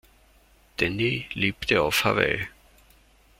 [0.79, 2.47] Denny lebte auf Hawaii.